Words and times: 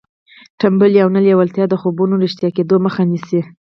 تنبلي 0.59 0.99
او 1.03 1.09
نه 1.15 1.21
لېوالتیا 1.25 1.65
د 1.69 1.73
خوبونو 1.81 2.13
د 2.17 2.21
رښتیا 2.25 2.49
کېدو 2.57 2.75
مخه 2.85 3.01
نیسي 3.11 3.41